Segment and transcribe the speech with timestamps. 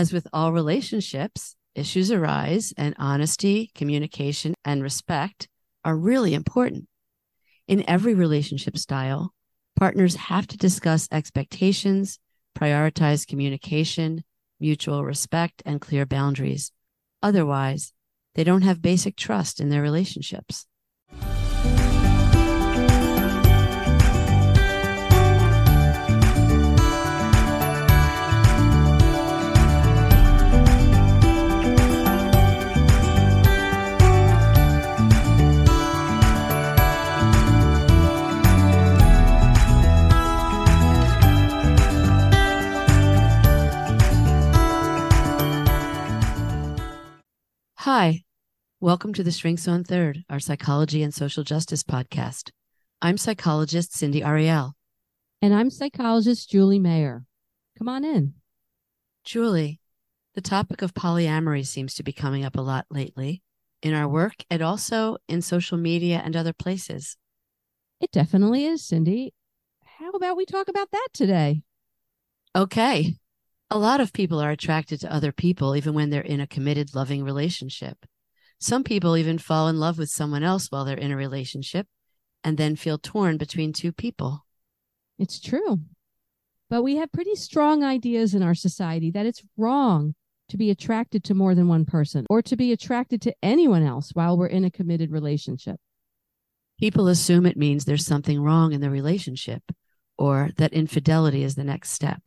[0.00, 5.46] As with all relationships, issues arise, and honesty, communication, and respect
[5.84, 6.88] are really important.
[7.68, 9.34] In every relationship style,
[9.76, 12.18] partners have to discuss expectations,
[12.58, 14.24] prioritize communication,
[14.58, 16.72] mutual respect, and clear boundaries.
[17.22, 17.92] Otherwise,
[18.36, 20.66] they don't have basic trust in their relationships.
[48.82, 52.50] Welcome to the Shrinks on Third, our psychology and social justice podcast.
[53.02, 54.72] I'm psychologist Cindy Ariel.
[55.42, 57.26] And I'm psychologist Julie Mayer.
[57.76, 58.32] Come on in.
[59.22, 59.80] Julie,
[60.34, 63.42] the topic of polyamory seems to be coming up a lot lately
[63.82, 67.18] in our work and also in social media and other places.
[68.00, 69.34] It definitely is, Cindy.
[69.98, 71.64] How about we talk about that today?
[72.56, 73.16] Okay.
[73.70, 76.94] A lot of people are attracted to other people even when they're in a committed,
[76.94, 78.06] loving relationship.
[78.60, 81.86] Some people even fall in love with someone else while they're in a relationship
[82.44, 84.44] and then feel torn between two people.
[85.18, 85.80] It's true.
[86.68, 90.14] But we have pretty strong ideas in our society that it's wrong
[90.50, 94.10] to be attracted to more than one person or to be attracted to anyone else
[94.12, 95.80] while we're in a committed relationship.
[96.78, 99.62] People assume it means there's something wrong in the relationship
[100.18, 102.22] or that infidelity is the next step.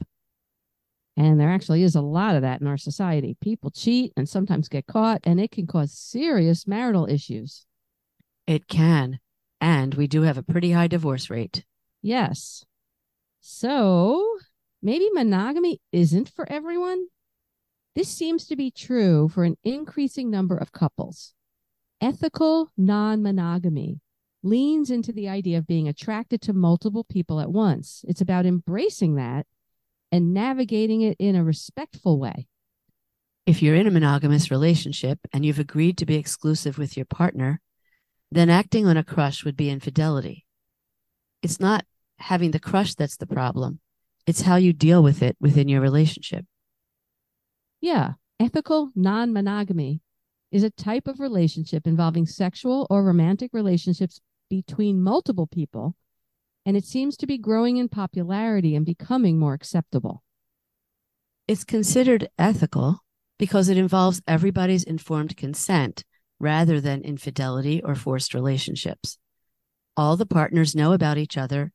[1.16, 3.38] And there actually is a lot of that in our society.
[3.40, 7.66] People cheat and sometimes get caught, and it can cause serious marital issues.
[8.48, 9.20] It can.
[9.62, 11.66] And we do have a pretty high divorce rate.
[12.02, 12.66] Yes.
[13.42, 14.40] So
[14.82, 17.08] maybe monogamy isn't for everyone.
[17.96, 21.34] This seems to be true for an increasing number of couples.
[22.02, 24.02] Ethical non monogamy
[24.42, 28.04] leans into the idea of being attracted to multiple people at once.
[28.08, 29.46] It's about embracing that
[30.14, 32.46] and navigating it in a respectful way.
[33.48, 37.60] If you're in a monogamous relationship and you've agreed to be exclusive with your partner,
[38.32, 40.46] then acting on a crush would be infidelity.
[41.42, 41.84] It's not
[42.20, 43.80] having the crush that's the problem,
[44.28, 46.46] it's how you deal with it within your relationship.
[47.82, 50.00] Yeah, ethical non monogamy
[50.52, 55.96] is a type of relationship involving sexual or romantic relationships between multiple people
[56.66, 60.24] and it seems to be growing in popularity and becoming more acceptable.
[61.48, 63.00] It's considered ethical
[63.38, 66.04] because it involves everybody's informed consent
[66.40, 69.18] rather than infidelity or forced relationships.
[69.98, 71.72] All the partners know about each other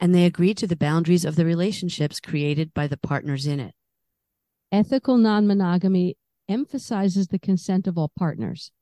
[0.00, 3.74] and they agree to the boundaries of the relationships created by the partners in it.
[4.72, 6.16] Ethical non monogamy
[6.48, 8.72] emphasizes the consent of all partners.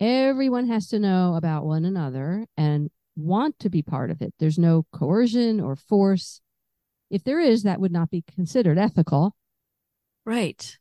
[0.00, 4.34] Everyone has to know about one another and want to be part of it.
[4.38, 6.40] There's no coercion or force.
[7.10, 9.34] If there is, that would not be considered ethical.
[10.24, 10.76] Right.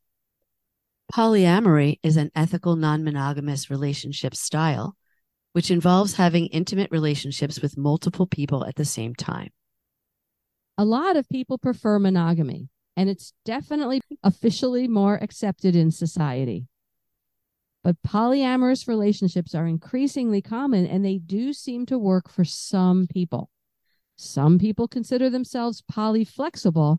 [1.13, 4.95] Polyamory is an ethical non monogamous relationship style,
[5.53, 9.49] which involves having intimate relationships with multiple people at the same time.
[10.77, 16.67] A lot of people prefer monogamy, and it's definitely officially more accepted in society.
[17.85, 23.51] But polyamorous relationships are increasingly common and they do seem to work for some people.
[24.15, 26.97] Some people consider themselves polyflexible,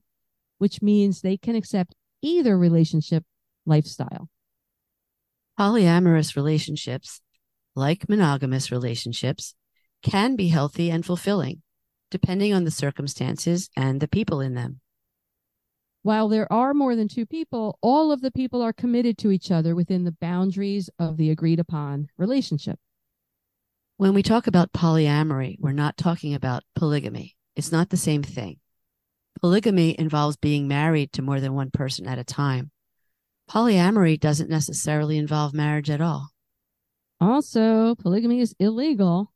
[0.58, 3.24] which means they can accept either relationship
[3.66, 4.28] lifestyle.
[5.58, 7.20] Polyamorous relationships,
[7.74, 9.56] like monogamous relationships,
[10.04, 11.62] can be healthy and fulfilling,
[12.12, 14.80] depending on the circumstances and the people in them.
[16.06, 19.50] While there are more than two people, all of the people are committed to each
[19.50, 22.78] other within the boundaries of the agreed upon relationship.
[23.97, 27.34] When we talk about polyamory, we're not talking about polygamy.
[27.56, 28.60] It's not the same thing.
[29.41, 32.70] Polygamy involves being married to more than one person at a time.
[33.50, 36.28] Polyamory doesn't necessarily involve marriage at all.
[37.20, 39.32] Also, polygamy is illegal.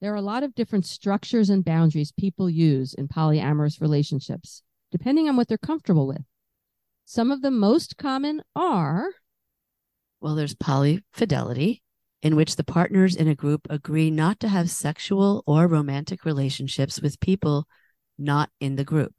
[0.00, 4.62] There are a lot of different structures and boundaries people use in polyamorous relationships
[4.94, 6.22] depending on what they're comfortable with.
[7.04, 9.08] Some of the most common are
[10.20, 11.80] well, there's polyfidelity,
[12.22, 17.02] in which the partners in a group agree not to have sexual or romantic relationships
[17.02, 17.66] with people
[18.16, 19.12] not in the group.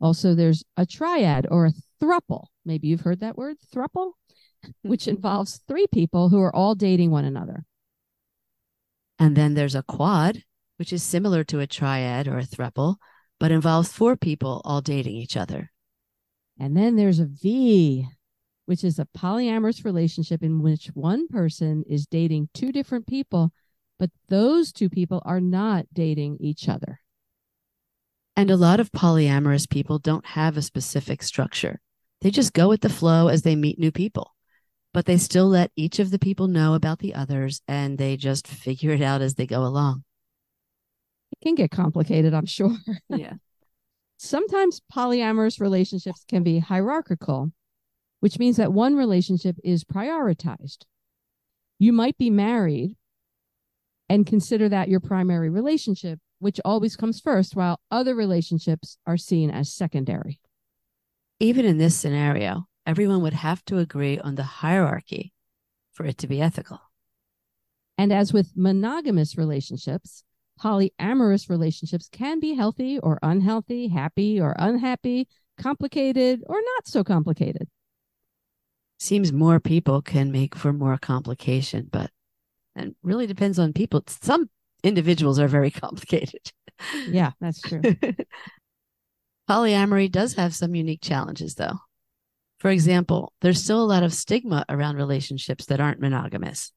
[0.00, 1.72] Also, there's a triad or a
[2.02, 2.46] thruple.
[2.64, 4.12] Maybe you've heard that word, thruple,
[4.82, 7.64] which involves three people who are all dating one another.
[9.18, 10.42] And then there's a quad,
[10.78, 12.96] which is similar to a triad or a thruple,
[13.38, 15.70] but involves four people all dating each other.
[16.58, 18.06] And then there's a V,
[18.64, 23.52] which is a polyamorous relationship in which one person is dating two different people,
[23.98, 27.00] but those two people are not dating each other.
[28.36, 31.80] And a lot of polyamorous people don't have a specific structure.
[32.20, 34.34] They just go with the flow as they meet new people,
[34.92, 38.46] but they still let each of the people know about the others and they just
[38.46, 40.04] figure it out as they go along.
[41.42, 42.76] Can get complicated, I'm sure.
[43.08, 43.34] Yeah.
[44.18, 47.52] Sometimes polyamorous relationships can be hierarchical,
[48.20, 50.84] which means that one relationship is prioritized.
[51.78, 52.96] You might be married
[54.08, 59.50] and consider that your primary relationship, which always comes first, while other relationships are seen
[59.50, 60.40] as secondary.
[61.38, 65.34] Even in this scenario, everyone would have to agree on the hierarchy
[65.92, 66.80] for it to be ethical.
[67.98, 70.24] And as with monogamous relationships,
[70.60, 77.68] polyamorous relationships can be healthy or unhealthy, happy or unhappy, complicated or not so complicated.
[78.98, 82.10] Seems more people can make for more complication, but
[82.74, 84.02] and really depends on people.
[84.06, 84.48] Some
[84.82, 86.52] individuals are very complicated.
[87.08, 87.82] Yeah, that's true.
[89.48, 91.78] Polyamory does have some unique challenges, though.
[92.58, 96.72] For example, there's still a lot of stigma around relationships that aren't monogamous.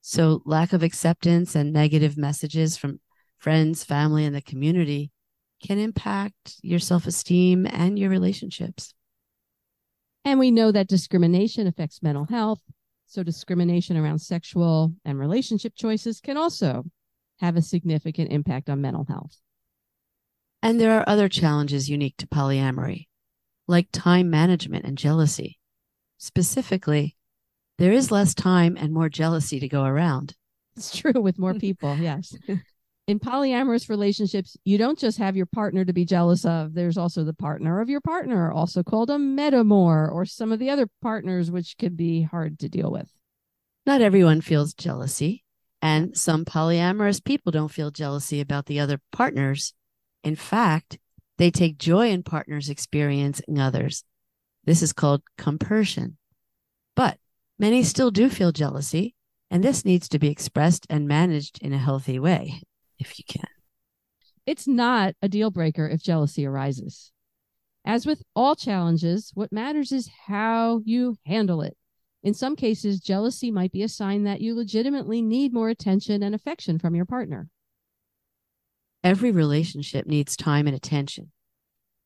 [0.00, 3.00] So, lack of acceptance and negative messages from
[3.40, 5.10] friends, family, and the community
[5.66, 8.94] can impact your self esteem and your relationships.
[10.24, 12.60] And we know that discrimination affects mental health.
[13.06, 16.84] So, discrimination around sexual and relationship choices can also
[17.40, 19.40] have a significant impact on mental health.
[20.62, 23.08] And there are other challenges unique to polyamory,
[23.66, 25.58] like time management and jealousy.
[26.18, 27.16] Specifically,
[27.78, 30.34] there is less time and more jealousy to go around.
[30.76, 32.36] It's true with more people, yes.
[33.10, 36.74] In polyamorous relationships, you don't just have your partner to be jealous of.
[36.74, 40.70] There's also the partner of your partner, also called a metamor, or some of the
[40.70, 43.12] other partners, which could be hard to deal with.
[43.84, 45.42] Not everyone feels jealousy,
[45.82, 49.74] and some polyamorous people don't feel jealousy about the other partners.
[50.22, 51.00] In fact,
[51.36, 54.04] they take joy in partners experiencing others.
[54.66, 56.16] This is called compersion.
[56.94, 57.18] But
[57.58, 59.16] many still do feel jealousy,
[59.50, 62.62] and this needs to be expressed and managed in a healthy way
[63.00, 63.48] if you can.
[64.46, 67.12] It's not a deal breaker if jealousy arises.
[67.84, 71.76] As with all challenges, what matters is how you handle it.
[72.22, 76.34] In some cases, jealousy might be a sign that you legitimately need more attention and
[76.34, 77.48] affection from your partner.
[79.02, 81.32] Every relationship needs time and attention.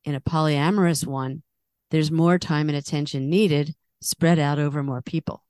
[0.05, 1.43] In a polyamorous one,
[1.91, 5.43] there's more time and attention needed spread out over more people.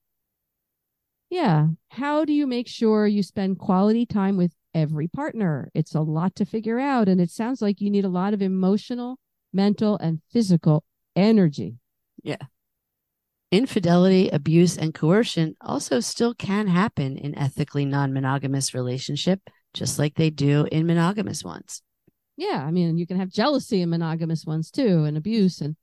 [1.30, 1.68] Yeah.
[1.90, 5.72] How do you make sure you spend quality time with every partner?
[5.74, 7.08] It's a lot to figure out.
[7.08, 9.18] And it sounds like you need a lot of emotional,
[9.52, 10.84] mental, and physical
[11.16, 11.78] energy.
[12.22, 12.38] Yeah.
[13.52, 19.40] Infidelity, abuse, and coercion also still can happen in ethically non monogamous relationship,
[19.74, 21.82] just like they do in monogamous ones.
[22.38, 22.64] Yeah.
[22.66, 25.78] I mean, you can have jealousy in monogamous ones too, and abuse, and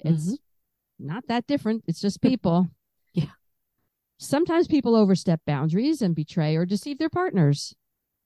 [0.00, 1.06] it's mm-hmm.
[1.06, 1.84] not that different.
[1.86, 2.68] It's just people.
[3.12, 3.26] yeah.
[4.18, 7.74] Sometimes people overstep boundaries and betray or deceive their partners.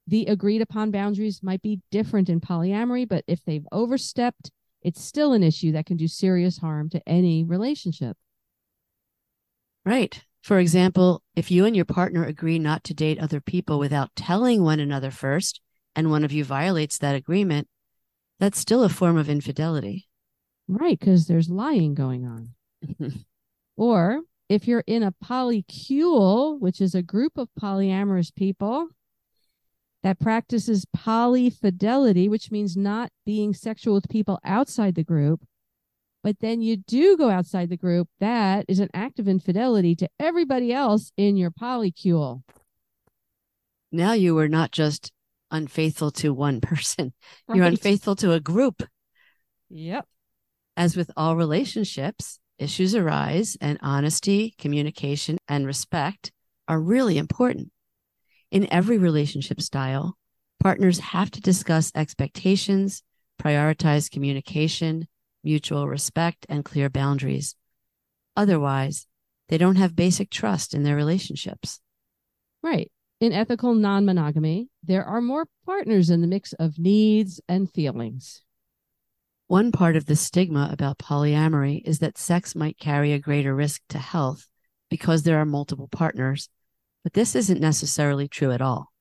[0.06, 5.32] The agreed upon boundaries might be different in polyamory, but if they've overstepped, it's still
[5.32, 8.16] an issue that can do serious harm to any relationship.
[9.84, 10.22] Right.
[10.42, 14.62] For example, if you and your partner agree not to date other people without telling
[14.62, 15.60] one another first,
[15.96, 17.66] and one of you violates that agreement,
[18.38, 20.06] that's still a form of infidelity.
[20.68, 22.50] Right, because there's lying going on.
[23.76, 28.88] or if you're in a polycule, which is a group of polyamorous people
[30.06, 35.42] that practices polyfidelity, which means not being sexual with people outside the group,
[36.22, 40.08] but then you do go outside the group, that is an act of infidelity to
[40.20, 42.42] everybody else in your polycule.
[43.90, 45.10] Now you are not just
[45.50, 47.12] unfaithful to one person,
[47.48, 47.56] right.
[47.56, 48.84] you're unfaithful to a group.
[49.70, 50.06] Yep.
[50.76, 56.30] As with all relationships, issues arise, and honesty, communication, and respect
[56.68, 57.72] are really important.
[58.50, 60.16] In every relationship style,
[60.60, 63.02] partners have to discuss expectations,
[63.40, 65.08] prioritize communication,
[65.42, 67.56] mutual respect, and clear boundaries.
[68.36, 69.06] Otherwise,
[69.48, 71.80] they don't have basic trust in their relationships.
[72.62, 72.90] Right.
[73.20, 78.42] In ethical non monogamy, there are more partners in the mix of needs and feelings.
[79.46, 83.80] One part of the stigma about polyamory is that sex might carry a greater risk
[83.90, 84.48] to health
[84.90, 86.48] because there are multiple partners,
[87.06, 88.92] but this isn't necessarily true at all.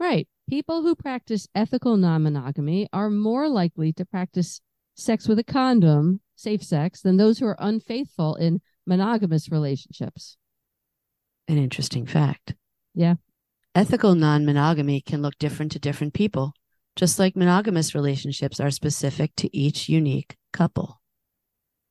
[0.00, 0.26] Right.
[0.48, 4.62] People who practice ethical non monogamy are more likely to practice
[4.94, 10.38] sex with a condom, safe sex, than those who are unfaithful in monogamous relationships.
[11.46, 12.54] An interesting fact.
[12.94, 13.16] Yeah.
[13.74, 16.54] Ethical non monogamy can look different to different people,
[16.96, 21.02] just like monogamous relationships are specific to each unique couple.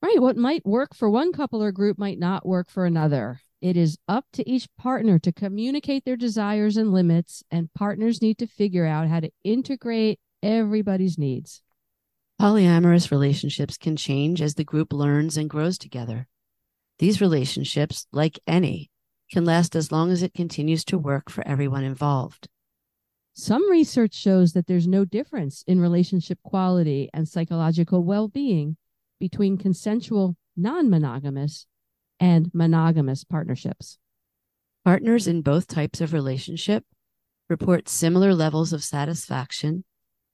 [0.02, 0.20] Right.
[0.20, 3.40] What might work for one couple or group might not work for another.
[3.64, 8.38] It is up to each partner to communicate their desires and limits, and partners need
[8.40, 11.62] to figure out how to integrate everybody's needs.
[12.42, 16.28] Polyamorous relationships can change as the group learns and grows together.
[17.00, 18.92] These relationships, like any,
[19.32, 22.50] can last as long as it continues to work for everyone involved.
[23.32, 28.76] Some research shows that there's no difference in relationship quality and psychological well being
[29.22, 31.66] between consensual non monogamous
[32.24, 33.98] and monogamous partnerships.
[34.86, 36.86] Partners in both types of relationship
[37.50, 39.84] report similar levels of satisfaction,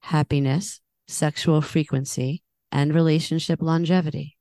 [0.01, 4.37] happiness, sexual frequency, and relationship longevity.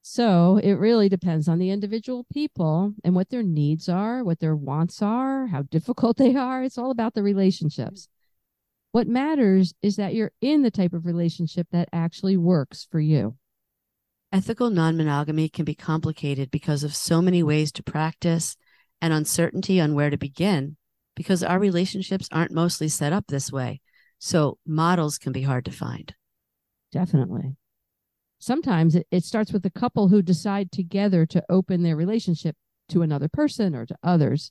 [0.00, 4.56] So it really depends on the individual people and what their needs are, what their
[4.56, 6.64] wants are, how difficult they are.
[6.64, 8.08] It's all about the relationships.
[8.92, 13.36] What matters is that you're in the type of relationship that actually works for you.
[14.32, 18.56] Ethical non monogamy can be complicated because of so many ways to practice
[19.02, 20.78] and uncertainty on where to begin
[21.14, 23.82] because our relationships aren't mostly set up this way.
[24.18, 26.14] So models can be hard to find.
[26.92, 27.56] Definitely.
[28.38, 32.56] Sometimes it, it starts with a couple who decide together to open their relationship
[32.88, 34.50] to another person or to others.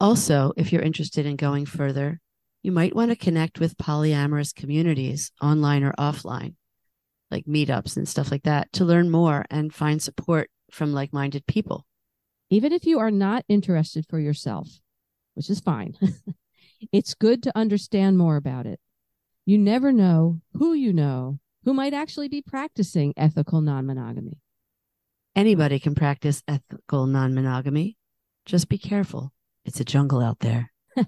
[0.00, 2.20] Also, if you're interested in going further,
[2.62, 6.54] you might want to connect with polyamorous communities online or offline,
[7.30, 11.46] like meetups and stuff like that, to learn more and find support from like minded
[11.46, 11.86] people.
[12.50, 14.68] Even if you are not interested for yourself,
[15.34, 15.96] which is fine,
[16.92, 18.80] it's good to understand more about it.
[19.46, 24.40] You never know who you know who might actually be practicing ethical non monogamy.
[25.36, 27.96] Anybody can practice ethical non monogamy.
[28.44, 29.32] Just be careful.
[29.64, 30.72] It's a jungle out there.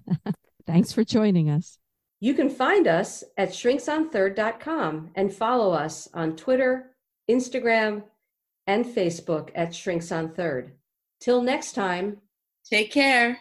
[0.66, 1.78] Thanks for joining us.
[2.20, 6.90] You can find us at shrinksonthird.com and follow us on Twitter,
[7.28, 8.04] Instagram,
[8.68, 10.74] and Facebook at Shrinks on Third.
[11.20, 12.18] Till next time,
[12.68, 13.40] take care.